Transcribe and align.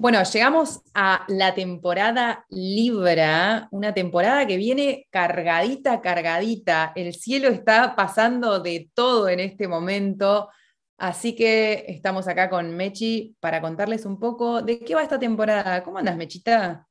Bueno, 0.00 0.22
llegamos 0.22 0.80
a 0.94 1.26
la 1.28 1.54
temporada 1.54 2.46
Libra, 2.48 3.68
una 3.70 3.92
temporada 3.92 4.46
que 4.46 4.56
viene 4.56 5.06
cargadita, 5.10 6.00
cargadita. 6.00 6.92
El 6.96 7.12
cielo 7.12 7.48
está 7.48 7.94
pasando 7.94 8.60
de 8.60 8.88
todo 8.94 9.28
en 9.28 9.40
este 9.40 9.68
momento. 9.68 10.48
Así 10.96 11.34
que 11.34 11.84
estamos 11.86 12.28
acá 12.28 12.48
con 12.48 12.74
Mechi 12.74 13.36
para 13.40 13.60
contarles 13.60 14.06
un 14.06 14.18
poco 14.18 14.62
de 14.62 14.78
qué 14.78 14.94
va 14.94 15.02
esta 15.02 15.18
temporada. 15.18 15.82
¿Cómo 15.82 15.98
andas, 15.98 16.16
Mechita? 16.16 16.86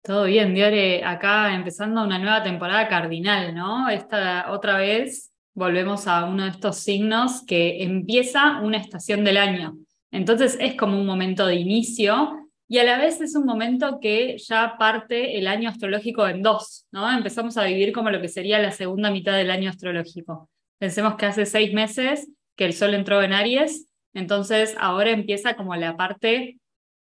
Todo 0.00 0.24
bien, 0.24 0.54
Diore. 0.54 1.04
Acá 1.04 1.54
empezando 1.54 2.02
una 2.02 2.18
nueva 2.18 2.42
temporada 2.42 2.88
cardinal, 2.88 3.54
¿no? 3.54 3.90
Esta 3.90 4.50
otra 4.52 4.78
vez 4.78 5.34
volvemos 5.52 6.06
a 6.06 6.24
uno 6.24 6.44
de 6.44 6.50
estos 6.52 6.78
signos 6.78 7.44
que 7.46 7.82
empieza 7.82 8.62
una 8.62 8.78
estación 8.78 9.22
del 9.22 9.36
año. 9.36 9.76
Entonces 10.10 10.56
es 10.60 10.74
como 10.74 10.98
un 10.98 11.06
momento 11.06 11.46
de 11.46 11.56
inicio 11.56 12.48
y 12.68 12.78
a 12.78 12.84
la 12.84 12.98
vez 12.98 13.20
es 13.20 13.34
un 13.34 13.46
momento 13.46 13.98
que 14.00 14.36
ya 14.38 14.76
parte 14.78 15.38
el 15.38 15.46
año 15.46 15.70
astrológico 15.70 16.28
en 16.28 16.42
dos, 16.42 16.86
¿no? 16.92 17.10
Empezamos 17.10 17.56
a 17.56 17.64
vivir 17.64 17.92
como 17.92 18.10
lo 18.10 18.20
que 18.20 18.28
sería 18.28 18.58
la 18.58 18.72
segunda 18.72 19.10
mitad 19.10 19.36
del 19.36 19.50
año 19.50 19.70
astrológico. 19.70 20.50
Pensemos 20.78 21.16
que 21.16 21.26
hace 21.26 21.46
seis 21.46 21.72
meses 21.72 22.28
que 22.56 22.66
el 22.66 22.74
Sol 22.74 22.94
entró 22.94 23.22
en 23.22 23.32
Aries, 23.32 23.88
entonces 24.12 24.76
ahora 24.78 25.10
empieza 25.10 25.56
como 25.56 25.74
la 25.76 25.96
parte 25.96 26.58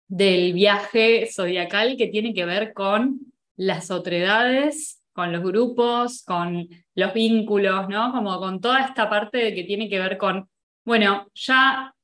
del 0.07 0.53
viaje 0.53 1.27
zodiacal 1.31 1.95
que 1.97 2.07
tiene 2.07 2.33
que 2.33 2.45
ver 2.45 2.73
con 2.73 3.19
las 3.55 3.91
otredades, 3.91 5.01
con 5.13 5.31
los 5.31 5.41
grupos, 5.41 6.23
con 6.23 6.67
los 6.95 7.13
vínculos, 7.13 7.87
¿no? 7.87 8.11
Como 8.11 8.37
con 8.39 8.59
toda 8.59 8.81
esta 8.81 9.09
parte 9.09 9.55
que 9.55 9.63
tiene 9.63 9.87
que 9.87 9.99
ver 9.99 10.17
con, 10.17 10.49
bueno, 10.83 11.27
ya 11.33 11.94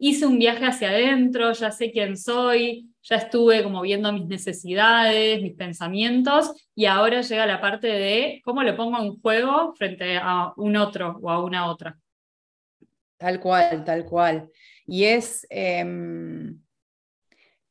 hice 0.00 0.26
un 0.26 0.38
viaje 0.38 0.64
hacia 0.64 0.88
adentro, 0.88 1.52
ya 1.52 1.70
sé 1.70 1.92
quién 1.92 2.16
soy, 2.16 2.90
ya 3.02 3.16
estuve 3.16 3.62
como 3.62 3.82
viendo 3.82 4.10
mis 4.12 4.26
necesidades, 4.26 5.42
mis 5.42 5.54
pensamientos, 5.54 6.52
y 6.74 6.86
ahora 6.86 7.20
llega 7.20 7.46
la 7.46 7.60
parte 7.60 7.86
de 7.86 8.40
cómo 8.42 8.62
le 8.62 8.72
pongo 8.72 8.98
en 8.98 9.20
juego 9.20 9.74
frente 9.74 10.16
a 10.16 10.54
un 10.56 10.76
otro 10.76 11.18
o 11.22 11.30
a 11.30 11.44
una 11.44 11.70
otra. 11.70 11.98
Tal 13.18 13.40
cual, 13.40 13.84
tal 13.84 14.06
cual. 14.06 14.48
Y 14.86 15.04
es, 15.04 15.46
em, 15.50 16.58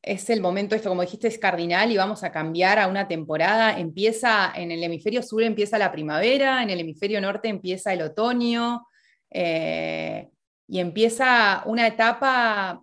es 0.04 0.30
el 0.30 0.40
momento, 0.40 0.76
esto 0.76 0.90
como 0.90 1.02
dijiste, 1.02 1.28
es 1.28 1.40
cardinal 1.40 1.92
y 1.92 1.98
vamos 1.98 2.24
a 2.24 2.32
cambiar 2.32 2.78
a 2.78 2.88
una 2.88 3.08
temporada. 3.08 3.80
Empieza 3.80 4.54
en 4.56 4.70
el 4.70 4.84
hemisferio 4.84 5.24
sur, 5.24 5.42
empieza 5.42 5.80
la 5.80 5.92
primavera, 5.92 6.62
en 6.62 6.70
el 6.70 6.80
hemisferio 6.80 7.20
norte 7.20 7.50
empieza 7.50 7.92
el 7.92 8.04
otoño. 8.04 8.86
Eh, 9.32 10.30
y 10.70 10.80
empieza 10.80 11.64
una 11.66 11.88
etapa, 11.88 12.82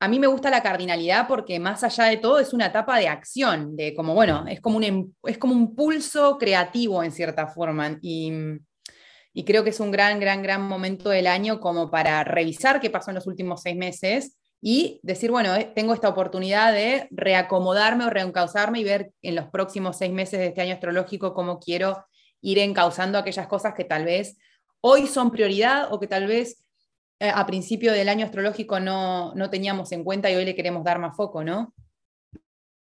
a 0.00 0.08
mí 0.08 0.18
me 0.18 0.26
gusta 0.26 0.50
la 0.50 0.62
cardinalidad 0.62 1.28
porque 1.28 1.60
más 1.60 1.84
allá 1.84 2.04
de 2.04 2.16
todo 2.16 2.40
es 2.40 2.52
una 2.52 2.66
etapa 2.66 2.98
de 2.98 3.08
acción, 3.08 3.76
de 3.76 3.94
como, 3.94 4.14
bueno, 4.14 4.44
es 4.48 4.60
como 4.60 4.76
un, 4.76 4.84
em, 4.84 5.12
es 5.22 5.38
como 5.38 5.54
un 5.54 5.76
pulso 5.76 6.36
creativo 6.36 7.02
en 7.02 7.12
cierta 7.12 7.46
forma. 7.46 7.96
Y, 8.02 8.32
y 9.32 9.44
creo 9.44 9.62
que 9.62 9.70
es 9.70 9.78
un 9.78 9.92
gran, 9.92 10.18
gran, 10.18 10.42
gran 10.42 10.62
momento 10.62 11.10
del 11.10 11.28
año 11.28 11.60
como 11.60 11.90
para 11.90 12.24
revisar 12.24 12.80
qué 12.80 12.90
pasó 12.90 13.12
en 13.12 13.16
los 13.16 13.26
últimos 13.28 13.62
seis 13.62 13.76
meses 13.76 14.36
y 14.60 14.98
decir, 15.04 15.30
bueno, 15.30 15.54
eh, 15.54 15.70
tengo 15.76 15.94
esta 15.94 16.08
oportunidad 16.08 16.72
de 16.72 17.06
reacomodarme 17.12 18.04
o 18.04 18.10
reencauzarme 18.10 18.80
y 18.80 18.84
ver 18.84 19.12
en 19.22 19.36
los 19.36 19.46
próximos 19.46 19.96
seis 19.96 20.12
meses 20.12 20.40
de 20.40 20.48
este 20.48 20.60
año 20.60 20.74
astrológico 20.74 21.34
cómo 21.34 21.60
quiero 21.60 22.04
ir 22.40 22.58
encauzando 22.58 23.16
aquellas 23.16 23.46
cosas 23.46 23.74
que 23.74 23.84
tal 23.84 24.04
vez 24.04 24.38
hoy 24.80 25.06
son 25.06 25.30
prioridad 25.30 25.92
o 25.92 26.00
que 26.00 26.08
tal 26.08 26.26
vez 26.26 26.64
eh, 27.20 27.30
a 27.34 27.46
principio 27.46 27.92
del 27.92 28.08
año 28.08 28.24
astrológico 28.24 28.80
no, 28.80 29.34
no 29.34 29.50
teníamos 29.50 29.92
en 29.92 30.04
cuenta 30.04 30.30
y 30.30 30.36
hoy 30.36 30.44
le 30.44 30.54
queremos 30.54 30.84
dar 30.84 30.98
más 30.98 31.16
foco, 31.16 31.42
¿no? 31.42 31.74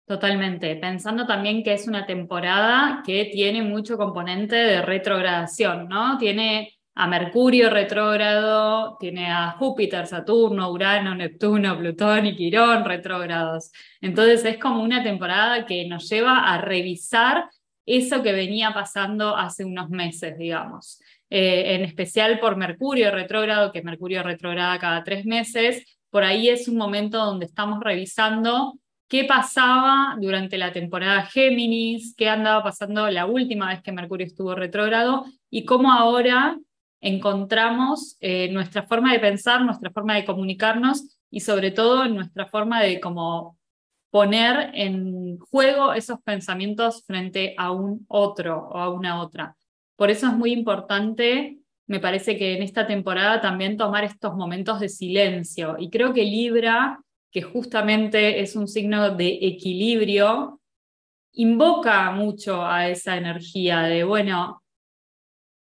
Totalmente, 0.07 0.77
pensando 0.77 1.27
también 1.27 1.65
que 1.65 1.73
es 1.73 1.89
una 1.89 2.07
temporada 2.07 3.03
que 3.05 3.25
tiene 3.33 3.63
mucho 3.63 3.97
componente 3.97 4.55
de 4.55 4.83
retrogradación, 4.83 5.89
¿no? 5.89 6.17
Tiene 6.17 6.77
a 6.95 7.07
Mercurio 7.07 7.69
retrógrado, 7.71 8.97
tiene 8.99 9.31
a 9.31 9.51
Júpiter, 9.59 10.07
Saturno, 10.07 10.71
Urano, 10.71 11.15
Neptuno, 11.15 11.77
Plutón 11.77 12.27
y 12.27 12.37
Quirón 12.37 12.85
retrógrados. 12.85 13.71
Entonces 14.01 14.45
es 14.45 14.59
como 14.59 14.83
una 14.83 15.03
temporada 15.03 15.67
que 15.67 15.87
nos 15.87 16.09
lleva 16.09 16.39
a 16.39 16.59
revisar 16.61 17.51
eso 17.85 18.23
que 18.23 18.33
venía 18.33 18.73
pasando 18.73 19.37
hace 19.37 19.65
unos 19.65 19.91
meses, 19.91 20.39
digamos. 20.39 21.01
Eh, 21.29 21.75
en 21.75 21.83
especial 21.83 22.39
por 22.39 22.57
Mercurio 22.57 23.11
retrógrado, 23.11 23.73
que 23.73 23.83
Mercurio 23.83 24.23
retrograda 24.23 24.79
cada 24.79 25.03
tres 25.03 25.27
meses, 25.27 25.99
por 26.11 26.23
ahí 26.23 26.49
es 26.49 26.69
un 26.69 26.77
momento 26.77 27.19
donde 27.19 27.47
estamos 27.47 27.81
revisando 27.81 28.79
qué 29.09 29.25
pasaba 29.25 30.17
durante 30.21 30.57
la 30.57 30.73
temporada 30.73 31.27
Géminis, 31.27 32.15
qué 32.17 32.29
andaba 32.29 32.63
pasando 32.63 33.11
la 33.11 33.27
última 33.27 33.69
vez 33.69 33.83
que 33.83 33.93
Mercurio 33.93 34.27
estuvo 34.27 34.55
retrógrado 34.55 35.25
y 35.51 35.65
cómo 35.65 35.93
ahora 35.93 36.59
encontramos 37.01 38.17
eh, 38.21 38.49
nuestra 38.53 38.85
forma 38.85 39.13
de 39.13 39.21
pensar, 39.21 39.63
nuestra 39.63 39.91
forma 39.91 40.15
de 40.15 40.25
comunicarnos 40.25 41.19
y 41.31 41.41
sobre 41.41 41.71
todo 41.71 42.09
nuestra 42.09 42.47
forma 42.47 42.83
de 42.83 43.01
como 43.01 43.59
poner 44.11 44.71
en 44.75 45.39
juego 45.39 45.93
esos 45.93 46.21
pensamientos 46.23 47.05
frente 47.05 47.55
a 47.59 47.71
un 47.73 48.07
otro 48.09 48.69
o 48.69 48.79
a 48.79 48.91
una 48.91 49.21
otra. 49.21 49.57
Por 49.97 50.11
eso 50.11 50.27
es 50.27 50.33
muy 50.35 50.53
importante, 50.53 51.59
me 51.87 52.01
parece 52.01 52.37
que 52.37 52.57
en 52.57 52.63
esta 52.63 52.87
temporada 52.87 53.41
también 53.41 53.77
tomar 53.77 54.05
estos 54.05 54.35
momentos 54.35 54.81
de 54.81 54.89
silencio. 54.89 55.77
Y 55.79 55.91
creo 55.91 56.13
que 56.13 56.25
Libra, 56.25 57.01
que 57.31 57.43
justamente 57.43 58.41
es 58.41 58.57
un 58.57 58.69
signo 58.69 59.15
de 59.15 59.39
equilibrio, 59.43 60.61
invoca 61.33 62.11
mucho 62.11 62.65
a 62.65 62.89
esa 62.89 63.17
energía 63.17 63.83
de, 63.83 64.05
bueno, 64.05 64.63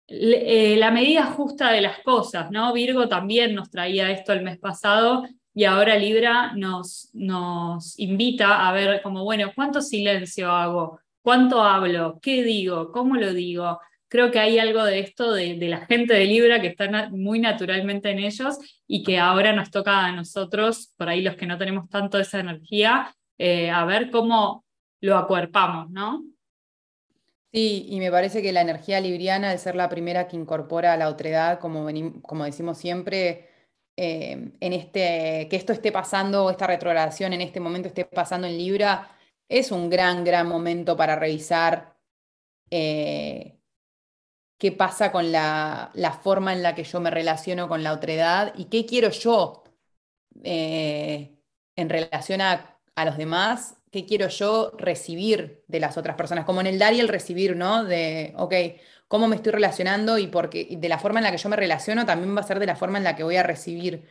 eh, 0.08 0.76
la 0.78 0.92
medida 0.92 1.26
justa 1.28 1.72
de 1.72 1.82
las 1.82 2.00
cosas, 2.00 2.52
¿no? 2.52 2.74
Virgo 2.74 3.08
también 3.08 3.56
nos 3.56 3.70
traía 3.70 4.12
esto 4.12 4.34
el 4.34 4.42
mes 4.44 4.60
pasado 4.60 5.24
y 5.54 5.64
ahora 5.64 5.98
Libra 5.98 6.52
nos, 6.54 7.10
nos 7.14 7.98
invita 7.98 8.68
a 8.68 8.74
ver 8.74 9.02
como, 9.02 9.24
bueno, 9.24 9.52
¿cuánto 9.56 9.82
silencio 9.82 10.52
hago? 10.52 11.00
¿Cuánto 11.22 11.64
hablo? 11.64 12.20
¿Qué 12.22 12.44
digo? 12.44 12.92
¿Cómo 12.92 13.16
lo 13.16 13.34
digo? 13.34 13.80
Creo 14.12 14.30
que 14.30 14.40
hay 14.40 14.60
algo 14.60 14.84
de 14.84 15.00
esto 15.00 15.32
de, 15.32 15.56
la 15.70 15.86
gente 15.86 16.14
de 16.14 16.26
Libra 16.26 16.60
que 16.60 16.68
está 16.68 17.10
muy 17.12 17.40
naturalmente 17.40 18.12
en 18.12 18.20
ellos 18.20 18.58
y 18.86 19.04
que 19.04 19.18
ahora 19.18 19.54
nos 19.54 19.72
toca 19.72 20.06
a 20.06 20.12
nosotros, 20.12 20.94
por 20.98 21.08
ahí 21.08 21.22
los 21.22 21.38
que 21.38 21.46
no 21.46 21.58
tenemos 21.58 21.90
tanto 21.90 22.20
esa 22.20 22.42
energía, 22.42 23.16
eh, 23.38 23.72
a 23.72 23.86
ver 23.86 24.12
cómo 24.12 24.66
lo 25.00 25.18
acuerpamos, 25.18 25.90
¿no? 25.92 26.26
Sí, 27.54 27.86
y 27.88 28.00
me 28.00 28.12
parece 28.12 28.42
que 28.42 28.52
la 28.52 28.60
energía 28.60 29.00
libriana, 29.00 29.52
al 29.52 29.60
ser 29.60 29.76
la 29.76 29.88
primera 29.88 30.28
que 30.28 30.36
incorpora 30.36 30.98
la 30.98 31.08
otredad, 31.08 31.60
como, 31.60 31.88
como 32.22 32.44
decimos 32.44 32.78
siempre, 32.78 33.48
eh, 33.96 34.52
en 34.60 34.74
este, 34.74 35.48
que 35.50 35.56
esto 35.56 35.72
esté 35.72 35.94
pasando, 35.94 36.50
esta 36.50 36.68
retrogradación 36.68 37.32
en 37.32 37.40
este 37.40 37.62
momento 37.62 37.88
esté 37.88 38.04
pasando 38.04 38.46
en 38.46 38.58
Libra, 38.58 39.18
es 39.48 39.72
un 39.72 39.90
gran, 39.90 40.26
gran 40.26 40.50
momento 40.50 40.98
para 40.98 41.16
revisar 41.16 41.96
eh, 42.70 43.61
qué 44.62 44.72
pasa 44.72 45.12
con 45.12 45.32
la, 45.32 45.90
forma 46.22 46.54
en 46.54 46.62
la 46.62 46.76
que 46.76 46.84
yo 46.84 47.00
me 47.00 47.10
relaciono 47.10 47.68
con 47.68 47.82
la 47.82 47.94
otredad 47.94 48.54
y 48.56 48.66
qué 48.66 48.86
quiero 48.86 49.10
yo 49.10 49.64
eh, 50.44 51.36
en 51.76 51.90
relación 51.90 52.42
a, 52.42 52.78
los 53.04 53.18
demás, 53.18 53.78
qué 53.92 54.06
quiero 54.06 54.28
yo 54.28 54.72
recibir 54.78 55.64
de 55.68 55.80
las 55.80 55.98
otras 55.98 56.16
personas, 56.16 56.46
como 56.46 56.62
en 56.62 56.68
el 56.68 56.78
dar 56.78 56.94
y 56.94 57.00
el 57.00 57.08
recibir, 57.08 57.56
¿no? 57.56 57.84
De, 57.84 58.36
ok, 58.38 58.54
cómo 59.08 59.28
me 59.28 59.36
estoy 59.36 59.54
relacionando 59.54 60.20
y 60.20 60.28
porque 60.28 60.78
de 60.78 60.90
la 60.90 61.00
forma 61.00 61.20
en 61.20 61.24
la 61.24 61.32
que 61.32 61.40
yo 61.40 61.50
me 61.50 61.56
relaciono 61.56 62.06
también 62.06 62.36
va 62.38 62.42
a 62.42 62.44
ser 62.44 62.60
de 62.60 62.68
la 62.68 62.76
forma 62.76 63.00
en 63.00 63.04
la 63.04 63.16
que 63.16 63.24
voy 63.24 63.38
a 63.38 63.44
recibir 63.44 64.08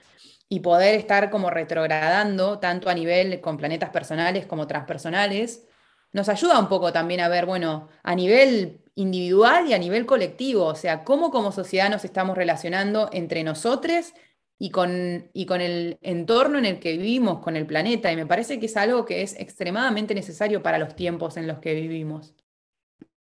y 0.48 0.58
poder 0.58 0.96
estar 0.96 1.30
como 1.30 1.50
retrogradando 1.50 2.58
tanto 2.58 2.90
a 2.90 2.94
nivel 2.94 3.40
con 3.40 3.56
planetas 3.56 3.90
personales 3.90 4.46
como 4.46 4.66
transpersonales, 4.66 5.68
nos 6.12 6.28
ayuda 6.28 6.58
un 6.58 6.68
poco 6.68 6.92
también 6.92 7.20
a 7.20 7.28
ver, 7.28 7.46
bueno, 7.46 7.88
a 8.02 8.16
nivel 8.16 8.79
individual 8.94 9.66
y 9.68 9.74
a 9.74 9.78
nivel 9.78 10.06
colectivo, 10.06 10.64
o 10.64 10.74
sea, 10.74 11.04
cómo 11.04 11.30
como 11.30 11.52
sociedad 11.52 11.90
nos 11.90 12.04
estamos 12.04 12.36
relacionando 12.36 13.08
entre 13.12 13.44
nosotros 13.44 14.12
y 14.58 14.70
con, 14.70 15.30
y 15.32 15.46
con 15.46 15.60
el 15.60 15.98
entorno 16.02 16.58
en 16.58 16.66
el 16.66 16.80
que 16.80 16.92
vivimos, 16.92 17.40
con 17.40 17.56
el 17.56 17.66
planeta, 17.66 18.12
y 18.12 18.16
me 18.16 18.26
parece 18.26 18.60
que 18.60 18.66
es 18.66 18.76
algo 18.76 19.06
que 19.06 19.22
es 19.22 19.38
extremadamente 19.40 20.14
necesario 20.14 20.62
para 20.62 20.78
los 20.78 20.94
tiempos 20.94 21.36
en 21.36 21.46
los 21.46 21.58
que 21.60 21.74
vivimos. 21.74 22.34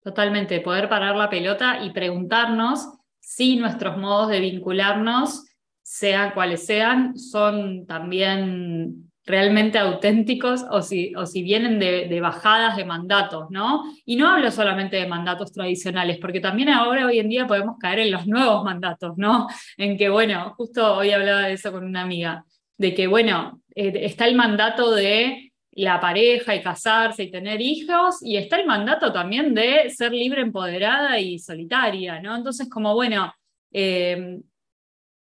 Totalmente, 0.03 0.59
poder 0.61 0.87
parar 0.87 1.15
la 1.15 1.29
pelota 1.31 1.83
y 1.83 1.89
preguntarnos 1.89 2.89
si 3.19 3.55
nuestros 3.55 3.97
modos 3.97 4.29
de 4.29 4.39
vincularnos, 4.39 5.45
sean 5.81 6.31
cuales 6.33 6.63
sean, 6.65 7.17
son 7.17 7.87
también 7.87 9.11
realmente 9.25 9.79
auténticos 9.79 10.63
o 10.69 10.81
si, 10.81 11.13
o 11.15 11.25
si 11.25 11.41
vienen 11.41 11.79
de, 11.79 12.19
bajadas 12.21 12.77
de 12.77 12.85
mandatos, 12.85 13.49
¿no? 13.49 13.83
Y 14.05 14.15
no 14.15 14.29
hablo 14.29 14.51
solamente 14.51 14.97
de 14.97 15.07
mandatos 15.07 15.51
tradicionales, 15.51 16.19
porque 16.19 16.39
también 16.39 16.69
ahora, 16.69 17.07
hoy 17.07 17.19
en 17.19 17.29
día, 17.29 17.47
podemos 17.47 17.77
caer 17.79 17.99
en 17.99 18.11
los 18.11 18.27
nuevos 18.27 18.63
mandatos, 18.63 19.17
¿no? 19.17 19.47
En 19.77 19.97
que, 19.97 20.09
bueno, 20.09 20.53
justo 20.57 20.97
hoy 20.97 21.11
hablaba 21.11 21.47
de 21.47 21.53
eso 21.53 21.71
con 21.71 21.83
una 21.83 22.03
amiga, 22.03 22.45
de 22.77 22.93
que, 22.93 23.07
bueno, 23.07 23.61
eh, 23.73 23.91
está 24.03 24.27
el 24.27 24.35
mandato 24.35 24.93
de 24.93 25.51
la 25.71 25.99
pareja 25.99 26.55
y 26.55 26.61
casarse 26.61 27.23
y 27.23 27.31
tener 27.31 27.61
hijos, 27.61 28.17
y 28.21 28.37
está 28.37 28.57
el 28.57 28.67
mandato 28.67 29.11
también 29.11 29.55
de 29.55 29.89
ser 29.89 30.11
libre, 30.11 30.41
empoderada 30.41 31.19
y 31.19 31.39
solitaria, 31.39 32.21
¿no? 32.21 32.35
Entonces, 32.35 32.69
como 32.69 32.93
bueno, 32.93 33.33
eh, 33.71 34.39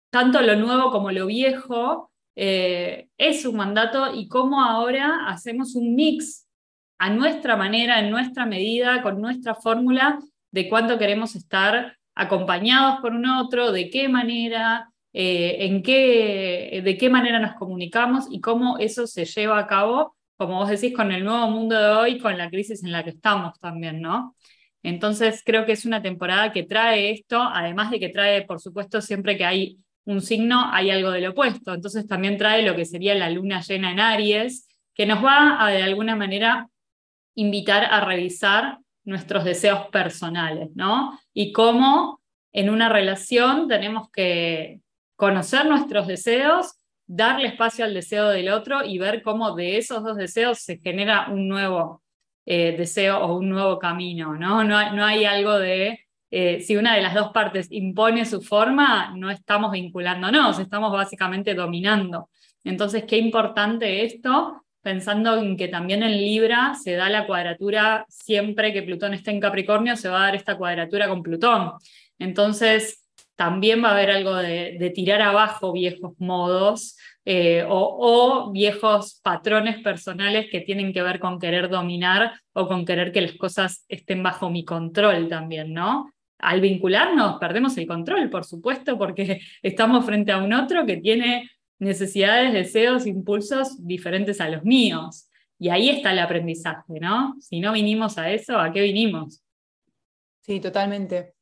tanto 0.09 0.41
lo 0.41 0.55
nuevo 0.55 0.89
como 0.89 1.11
lo 1.11 1.25
viejo 1.25 2.09
eh, 2.35 3.07
es 3.17 3.45
un 3.45 3.57
mandato 3.57 4.13
y 4.13 4.27
cómo 4.27 4.61
ahora 4.61 5.27
hacemos 5.27 5.75
un 5.75 5.95
mix 5.95 6.47
a 6.97 7.09
nuestra 7.09 7.55
manera, 7.55 7.99
en 7.99 8.09
nuestra 8.09 8.45
medida, 8.45 9.01
con 9.01 9.21
nuestra 9.21 9.55
fórmula 9.55 10.19
de 10.51 10.69
cuánto 10.69 10.97
queremos 10.97 11.35
estar 11.35 11.97
acompañados 12.15 12.99
por 12.99 13.13
un 13.13 13.25
otro, 13.25 13.71
de 13.71 13.89
qué 13.89 14.09
manera, 14.09 14.89
eh, 15.13 15.57
en 15.65 15.81
qué, 15.81 16.81
de 16.83 16.97
qué 16.97 17.09
manera 17.09 17.39
nos 17.39 17.55
comunicamos 17.55 18.27
y 18.29 18.41
cómo 18.41 18.77
eso 18.77 19.07
se 19.07 19.25
lleva 19.25 19.57
a 19.57 19.67
cabo, 19.67 20.15
como 20.37 20.55
vos 20.55 20.69
decís, 20.69 20.93
con 20.95 21.11
el 21.11 21.23
nuevo 21.23 21.49
mundo 21.49 21.77
de 21.77 21.89
hoy, 21.89 22.19
con 22.19 22.37
la 22.37 22.49
crisis 22.49 22.83
en 22.83 22.91
la 22.91 23.03
que 23.03 23.11
estamos 23.11 23.59
también, 23.59 24.01
¿no? 24.01 24.35
Entonces 24.83 25.41
creo 25.45 25.65
que 25.65 25.73
es 25.73 25.85
una 25.85 26.01
temporada 26.01 26.51
que 26.51 26.63
trae 26.63 27.11
esto, 27.11 27.41
además 27.41 27.91
de 27.91 27.99
que 27.99 28.09
trae, 28.09 28.43
por 28.43 28.59
supuesto, 28.59 29.01
siempre 29.01 29.37
que 29.37 29.45
hay 29.45 29.77
un 30.09 30.21
signo, 30.21 30.69
hay 30.71 30.89
algo 30.89 31.11
del 31.11 31.27
opuesto. 31.27 31.73
Entonces 31.73 32.07
también 32.07 32.37
trae 32.37 32.63
lo 32.63 32.75
que 32.75 32.85
sería 32.85 33.13
la 33.13 33.29
luna 33.29 33.61
llena 33.61 33.91
en 33.91 33.99
Aries, 33.99 34.67
que 34.95 35.05
nos 35.05 35.23
va 35.23 35.63
a 35.63 35.69
de 35.69 35.83
alguna 35.83 36.15
manera 36.15 36.67
invitar 37.35 37.85
a 37.85 38.01
revisar 38.01 38.79
nuestros 39.03 39.43
deseos 39.43 39.87
personales, 39.87 40.69
¿no? 40.75 41.19
Y 41.33 41.51
cómo 41.51 42.21
en 42.51 42.69
una 42.69 42.89
relación 42.89 43.67
tenemos 43.67 44.09
que 44.09 44.81
conocer 45.15 45.67
nuestros 45.67 46.07
deseos, 46.07 46.73
darle 47.05 47.47
espacio 47.47 47.85
al 47.85 47.93
deseo 47.93 48.29
del 48.29 48.49
otro 48.49 48.83
y 48.83 48.97
ver 48.97 49.21
cómo 49.21 49.55
de 49.55 49.77
esos 49.77 50.03
dos 50.03 50.17
deseos 50.17 50.59
se 50.59 50.79
genera 50.79 51.29
un 51.29 51.47
nuevo 51.47 52.01
eh, 52.45 52.75
deseo 52.75 53.19
o 53.19 53.37
un 53.37 53.49
nuevo 53.49 53.77
camino, 53.77 54.35
¿no? 54.35 54.63
No, 54.63 54.93
no 54.93 55.05
hay 55.05 55.25
algo 55.25 55.59
de, 55.59 55.99
eh, 56.31 56.61
si 56.61 56.75
una 56.75 56.95
de 56.95 57.01
las 57.01 57.13
dos 57.13 57.31
partes 57.31 57.67
impone 57.71 58.25
su 58.25 58.41
forma, 58.41 59.13
no 59.15 59.31
estamos 59.31 59.71
vinculándonos, 59.71 60.59
estamos 60.59 60.91
básicamente 60.91 61.55
dominando. 61.55 62.29
Entonces, 62.63 63.05
qué 63.05 63.17
importante 63.17 64.03
esto 64.03 64.63
pensando 64.81 65.37
en 65.37 65.57
que 65.57 65.67
también 65.67 66.03
en 66.03 66.17
Libra 66.17 66.73
se 66.81 66.93
da 66.93 67.09
la 67.09 67.27
cuadratura, 67.27 68.05
siempre 68.07 68.73
que 68.73 68.83
Plutón 68.83 69.13
esté 69.13 69.31
en 69.31 69.39
Capricornio, 69.39 69.95
se 69.95 70.09
va 70.09 70.21
a 70.21 70.25
dar 70.25 70.35
esta 70.35 70.57
cuadratura 70.57 71.07
con 71.09 71.21
Plutón. 71.21 71.73
Entonces, 72.17 73.05
también 73.35 73.83
va 73.83 73.89
a 73.89 73.91
haber 73.93 74.11
algo 74.11 74.35
de, 74.35 74.91
tirar 74.93 75.21
abajo 75.21 75.71
viejos 75.71 76.13
modos 76.19 76.97
eh, 77.23 77.63
o, 77.69 78.51
viejos 78.51 79.21
patrones 79.23 79.81
personales 79.81 80.47
que 80.51 80.61
tienen 80.61 80.91
que 80.91 81.01
ver 81.01 81.19
con 81.19 81.39
querer 81.39 81.69
dominar 81.69 82.33
o 82.53 82.67
con 82.67 82.85
querer 82.85 83.11
que 83.11 83.21
las 83.21 83.33
cosas 83.37 83.85
estén 83.87 84.23
bajo 84.23 84.49
mi 84.49 84.65
control 84.65 85.29
también, 85.29 85.73
¿no? 85.73 86.11
Al 86.39 86.61
vincularnos 86.61 87.37
perdemos 87.39 87.77
el 87.77 87.87
control, 87.87 88.29
por 88.29 88.45
supuesto, 88.45 88.97
porque 88.97 89.41
estamos 89.61 90.05
frente 90.05 90.31
a 90.31 90.37
un 90.37 90.53
otro 90.53 90.85
que 90.85 90.97
tiene 90.97 91.49
necesidades, 91.79 92.53
deseos, 92.53 93.05
impulsos 93.05 93.85
diferentes 93.85 94.41
a 94.41 94.49
los 94.49 94.63
míos. 94.63 95.29
Y 95.57 95.69
ahí 95.69 95.89
está 95.89 96.11
el 96.11 96.19
aprendizaje, 96.19 96.99
¿no? 96.99 97.35
Si 97.41 97.59
no 97.59 97.73
vinimos 97.73 98.17
a 98.17 98.31
eso, 98.31 98.57
¿a 98.57 98.71
qué 98.71 98.81
vinimos? 98.81 99.43
Sí, 100.41 100.59
totalmente. 100.59 101.33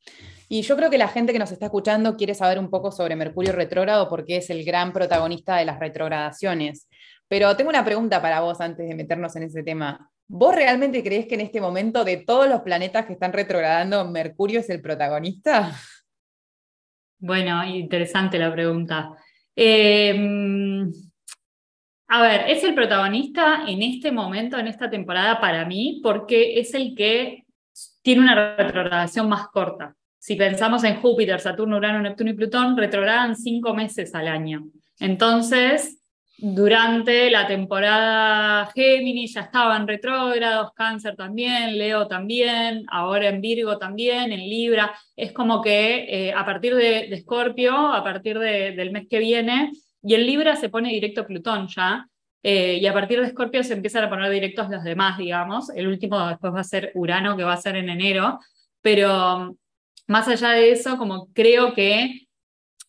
Y 0.48 0.62
yo 0.62 0.76
creo 0.76 0.90
que 0.90 0.98
la 0.98 1.08
gente 1.08 1.32
que 1.32 1.38
nos 1.38 1.52
está 1.52 1.66
escuchando 1.66 2.16
quiere 2.16 2.34
saber 2.34 2.58
un 2.58 2.70
poco 2.70 2.90
sobre 2.90 3.16
Mercurio 3.16 3.52
retrógrado 3.52 4.08
porque 4.08 4.38
es 4.38 4.50
el 4.50 4.64
gran 4.64 4.92
protagonista 4.92 5.56
de 5.56 5.66
las 5.66 5.78
retrogradaciones. 5.78 6.88
Pero 7.28 7.54
tengo 7.56 7.70
una 7.70 7.84
pregunta 7.84 8.22
para 8.22 8.40
vos 8.40 8.60
antes 8.60 8.88
de 8.88 8.94
meternos 8.94 9.36
en 9.36 9.44
ese 9.44 9.62
tema. 9.62 10.10
¿Vos 10.30 10.54
realmente 10.54 11.02
crees 11.02 11.26
que 11.26 11.36
en 11.36 11.40
este 11.40 11.58
momento 11.58 12.04
de 12.04 12.18
todos 12.18 12.46
los 12.48 12.60
planetas 12.60 13.06
que 13.06 13.14
están 13.14 13.32
retrogradando, 13.32 14.04
Mercurio 14.04 14.60
es 14.60 14.68
el 14.68 14.82
protagonista? 14.82 15.72
Bueno, 17.18 17.64
interesante 17.64 18.38
la 18.38 18.52
pregunta. 18.52 19.16
Em, 19.56 20.92
a 22.08 22.22
ver, 22.22 22.50
es 22.50 22.62
el 22.62 22.74
protagonista 22.74 23.64
en 23.66 23.82
este 23.82 24.12
momento, 24.12 24.58
en 24.58 24.68
esta 24.68 24.90
temporada 24.90 25.40
para 25.40 25.64
mí, 25.64 26.00
porque 26.02 26.60
es 26.60 26.74
el 26.74 26.94
que 26.94 27.44
tiene 28.02 28.20
una 28.20 28.56
retrogradación 28.56 29.28
más 29.30 29.48
corta. 29.48 29.96
Si 30.18 30.36
pensamos 30.36 30.84
en 30.84 31.00
Júpiter, 31.00 31.40
Saturno, 31.40 31.78
Urano, 31.78 32.02
Neptuno 32.02 32.30
y 32.30 32.34
Plutón, 32.34 32.76
retrogradan 32.76 33.34
cinco 33.34 33.72
meses 33.74 34.14
al 34.14 34.28
año. 34.28 34.68
Entonces, 35.00 35.97
durante 36.40 37.30
la 37.30 37.48
temporada 37.48 38.70
Géminis 38.72 39.34
ya 39.34 39.40
estaban 39.40 39.88
retrógrados, 39.88 40.72
Cáncer 40.72 41.16
también, 41.16 41.76
Leo 41.76 42.06
también, 42.06 42.84
ahora 42.90 43.28
en 43.28 43.40
Virgo 43.40 43.76
también, 43.76 44.30
en 44.30 44.48
Libra. 44.48 44.94
Es 45.16 45.32
como 45.32 45.60
que 45.60 46.28
eh, 46.28 46.32
a 46.32 46.44
partir 46.46 46.76
de 46.76 47.12
Escorpio, 47.12 47.92
a 47.92 48.04
partir 48.04 48.38
del 48.38 48.92
mes 48.92 49.08
que 49.10 49.18
viene, 49.18 49.72
y 50.00 50.14
en 50.14 50.26
Libra 50.26 50.54
se 50.54 50.68
pone 50.68 50.90
directo 50.90 51.26
Plutón 51.26 51.66
ya, 51.66 52.06
eh, 52.44 52.78
y 52.80 52.86
a 52.86 52.92
partir 52.92 53.20
de 53.20 53.26
Escorpio 53.26 53.64
se 53.64 53.74
empiezan 53.74 54.04
a 54.04 54.08
poner 54.08 54.30
directos 54.30 54.70
los 54.70 54.84
demás, 54.84 55.18
digamos. 55.18 55.70
El 55.70 55.88
último 55.88 56.24
después 56.28 56.54
va 56.54 56.60
a 56.60 56.64
ser 56.64 56.92
Urano, 56.94 57.36
que 57.36 57.42
va 57.42 57.54
a 57.54 57.56
ser 57.56 57.74
en 57.74 57.88
enero, 57.88 58.38
pero 58.80 59.56
más 60.06 60.28
allá 60.28 60.50
de 60.50 60.70
eso, 60.70 60.98
como 60.98 61.32
creo 61.32 61.74
que 61.74 62.28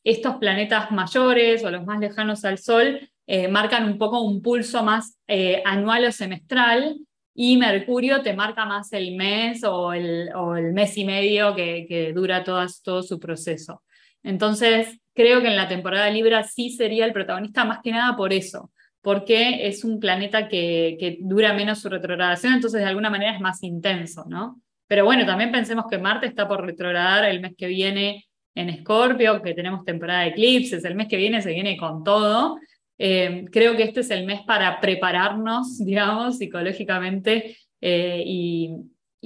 estos 0.03 0.35
planetas 0.35 0.91
mayores 0.91 1.63
o 1.63 1.71
los 1.71 1.83
más 1.83 1.99
lejanos 1.99 2.45
al 2.45 2.59
Sol 2.59 3.09
eh, 3.31 3.47
marcan 3.47 3.85
un 3.85 3.99
poco 3.99 4.21
un 4.21 4.41
pulso 4.41 4.81
más 4.83 5.19
eh, 5.27 5.61
anual 5.63 6.05
o 6.05 6.11
semestral, 6.11 6.97
y 7.35 7.57
Mercurio 7.57 8.23
te 8.23 8.33
marca 8.33 8.65
más 8.65 8.91
el 8.91 9.15
mes 9.15 9.63
o 9.63 9.93
el, 9.93 10.31
mes 10.73 10.97
y 10.97 11.05
medio 11.05 11.53
que, 11.55 12.11
dura 12.15 12.43
todo, 12.43 12.65
todo 12.83 13.03
su 13.03 13.19
proceso. 13.19 13.83
Entonces, 14.23 14.99
creo 15.13 15.41
que 15.41 15.47
en 15.47 15.57
la 15.57 15.67
temporada 15.67 16.09
Libra 16.09 16.41
sí 16.43 16.71
sería 16.71 17.05
el 17.05 17.13
protagonista 17.13 17.65
más 17.65 17.81
que 17.83 17.91
nada 17.91 18.17
por 18.17 18.33
eso, 18.33 18.71
porque 18.99 19.67
es 19.67 19.83
un 19.83 19.99
planeta 19.99 20.47
que, 20.47 20.97
que, 20.99 21.19
dura 21.21 21.53
menos 21.53 21.81
su 21.81 21.89
retrogradación, 21.89 22.55
entonces 22.55 22.81
de 22.81 22.87
alguna 22.87 23.11
manera 23.11 23.35
es 23.35 23.39
más 23.39 23.61
intenso, 23.61 24.25
¿no? 24.27 24.59
Pero 24.87 25.05
bueno, 25.05 25.23
también 25.27 25.51
pensemos 25.51 25.85
que 25.87 25.99
Marte 25.99 26.25
está 26.25 26.47
por 26.47 26.65
retrogradar 26.65 27.25
el 27.25 27.41
mes 27.41 27.53
que 27.55 27.67
viene 27.67 28.25
en 28.55 28.69
Escorpio, 28.69 29.39
que 29.43 29.53
tenemos 29.53 29.85
temporada 29.85 30.21
de 30.21 30.29
eclipses, 30.29 30.83
el 30.83 30.95
mes 30.95 31.07
que 31.07 31.17
viene 31.17 31.43
se 31.43 31.53
viene 31.53 31.77
con 31.77 32.03
todo, 32.03 32.57
eh, 33.01 33.45
creo 33.49 33.77
que 33.77 33.83
este 33.83 34.01
es 34.01 34.11
el 34.11 34.25
mes 34.25 34.41
para 34.41 34.81
prepararnos, 34.81 35.77
digamos, 35.85 36.37
psicológicamente 36.37 37.57
eh, 37.81 38.23
y, 38.25 38.85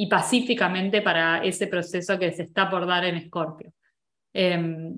pacíficamente 0.10 1.02
para 1.02 1.44
ese 1.44 1.68
proceso 1.68 2.20
que 2.20 2.32
se 2.32 2.44
está 2.44 2.70
por 2.70 2.86
dar 2.86 3.06
en 3.06 3.16
Escorpio. 3.16 3.74
Em, 4.34 4.94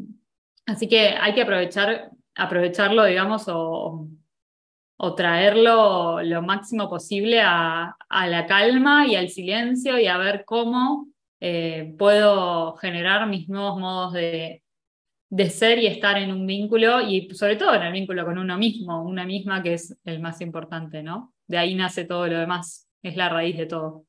así 0.66 0.88
que 0.88 1.10
hay 1.10 1.34
que 1.34 1.42
aprovechar, 1.42 2.12
aprovecharlo, 2.36 3.06
digamos, 3.06 3.46
o, 3.48 4.10
traerlo 5.16 6.22
lo 6.24 6.42
máximo 6.42 6.90
posible 6.90 7.42
a, 7.42 7.96
la 8.10 8.46
calma 8.46 9.06
y 9.08 9.16
al 9.16 9.30
silencio 9.30 10.00
y 10.00 10.08
a 10.08 10.18
ver 10.18 10.44
cómo 10.46 11.08
eh, 11.40 11.94
puedo 11.98 12.76
generar 12.78 13.28
mis 13.28 13.48
nuevos 13.50 13.78
modos 13.80 14.14
de, 14.14 14.64
de 15.30 15.50
ser 15.50 15.80
y 15.80 15.88
estar 15.88 16.18
en 16.18 16.32
un 16.32 16.46
vínculo 16.46 17.02
y 17.02 17.30
sobre 17.34 17.56
todo 17.56 17.74
en 17.74 17.84
el 17.84 17.94
vínculo 17.94 18.26
con 18.26 18.38
uno 18.38 18.58
mismo, 18.58 19.04
una 19.04 19.26
misma 19.26 19.64
que 19.64 19.74
es 19.74 19.98
el 20.06 20.20
más 20.20 20.42
importante, 20.42 21.04
¿no? 21.04 21.34
De 21.48 21.58
ahí 21.58 21.76
nace 21.76 22.06
todo 22.06 22.28
lo 22.28 22.40
demás, 22.40 22.88
es 23.02 23.16
la 23.16 23.30
raíz 23.30 23.58
de 23.58 23.66
todo. 23.66 24.06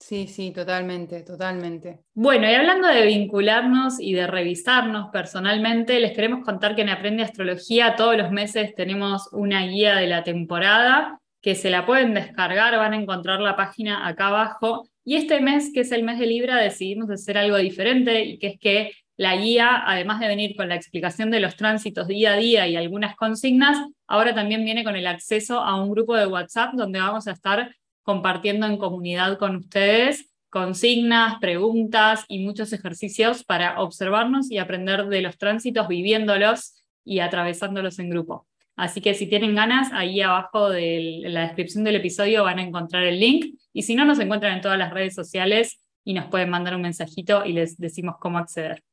Sí, 0.00 0.28
sí, 0.28 0.52
totalmente, 0.52 1.22
totalmente. 1.22 2.04
Bueno, 2.14 2.48
y 2.48 2.54
hablando 2.54 2.86
de 2.86 3.04
vincularnos 3.04 3.98
y 3.98 4.12
de 4.12 4.28
revisarnos 4.28 5.10
personalmente, 5.10 5.98
les 5.98 6.12
queremos 6.12 6.44
contar 6.44 6.76
que 6.76 6.82
en 6.82 6.90
Aprende 6.90 7.24
Astrología 7.24 7.96
todos 7.96 8.16
los 8.16 8.30
meses 8.30 8.76
tenemos 8.76 9.28
una 9.32 9.66
guía 9.66 9.96
de 9.96 10.06
la 10.06 10.22
temporada 10.22 11.20
que 11.40 11.56
se 11.56 11.70
la 11.70 11.84
pueden 11.84 12.14
descargar, 12.14 12.76
van 12.76 12.92
a 12.92 13.00
encontrar 13.00 13.40
la 13.40 13.56
página 13.56 14.06
acá 14.06 14.28
abajo. 14.28 14.88
Y 15.04 15.16
este 15.16 15.40
mes, 15.40 15.72
que 15.72 15.80
es 15.80 15.90
el 15.90 16.04
mes 16.04 16.20
de 16.20 16.26
Libra, 16.26 16.56
decidimos 16.56 17.10
hacer 17.10 17.36
algo 17.36 17.56
diferente 17.56 18.22
y 18.22 18.38
que 18.38 18.46
es 18.46 18.58
que 18.60 18.92
la 19.18 19.36
guía, 19.36 19.82
además 19.84 20.20
de 20.20 20.28
venir 20.28 20.56
con 20.56 20.68
la 20.68 20.76
explicación 20.76 21.30
de 21.30 21.40
los 21.40 21.56
tránsitos 21.56 22.06
día 22.06 22.32
a 22.32 22.36
día 22.36 22.68
y 22.68 22.76
algunas 22.76 23.16
consignas, 23.16 23.76
ahora 24.06 24.34
también 24.34 24.64
viene 24.64 24.84
con 24.84 24.96
el 24.96 25.08
acceso 25.08 25.60
a 25.60 25.78
un 25.82 25.90
grupo 25.90 26.16
de 26.16 26.26
WhatsApp 26.26 26.72
donde 26.74 27.00
vamos 27.00 27.26
a 27.26 27.32
estar 27.32 27.74
compartiendo 28.04 28.66
en 28.66 28.78
comunidad 28.78 29.36
con 29.36 29.56
ustedes 29.56 30.32
consignas, 30.50 31.38
preguntas 31.40 32.24
y 32.28 32.38
muchos 32.44 32.72
ejercicios 32.72 33.44
para 33.44 33.80
observarnos 33.80 34.50
y 34.50 34.58
aprender 34.58 35.06
de 35.06 35.20
los 35.20 35.36
tránsitos 35.36 35.88
viviéndolos 35.88 36.82
y 37.04 37.18
atravesándolos 37.18 37.98
en 37.98 38.10
grupo. 38.10 38.46
Así 38.76 39.00
que 39.00 39.14
si 39.14 39.26
tienen 39.26 39.56
ganas, 39.56 39.92
ahí 39.92 40.20
abajo 40.20 40.70
de 40.70 41.22
la 41.24 41.42
descripción 41.42 41.82
del 41.82 41.96
episodio 41.96 42.44
van 42.44 42.60
a 42.60 42.62
encontrar 42.62 43.04
el 43.04 43.18
link 43.18 43.56
y 43.72 43.82
si 43.82 43.94
no, 43.94 44.04
nos 44.04 44.20
encuentran 44.20 44.54
en 44.54 44.60
todas 44.60 44.78
las 44.78 44.92
redes 44.92 45.14
sociales 45.14 45.80
y 46.04 46.14
nos 46.14 46.26
pueden 46.26 46.48
mandar 46.48 46.76
un 46.76 46.82
mensajito 46.82 47.44
y 47.44 47.52
les 47.52 47.76
decimos 47.76 48.14
cómo 48.20 48.38
acceder. 48.38 48.84